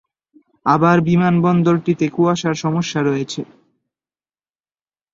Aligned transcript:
আবার 0.65 0.97
বিমানবন্দরটিতে 1.01 2.05
কুয়াশার 2.09 2.55
সমস্যা 2.55 2.99
রয়েছে। 3.01 3.41